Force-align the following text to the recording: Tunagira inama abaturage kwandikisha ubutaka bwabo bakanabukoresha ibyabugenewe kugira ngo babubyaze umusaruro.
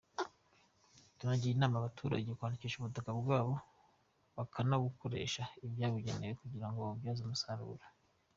Tunagira 1.17 1.51
inama 1.55 1.75
abaturage 1.77 2.29
kwandikisha 2.37 2.77
ubutaka 2.77 3.11
bwabo 3.21 3.53
bakanabukoresha 4.35 5.43
ibyabugenewe 5.65 6.33
kugira 6.41 6.67
ngo 6.69 6.77
babubyaze 6.81 7.21
umusaruro. 7.23 7.85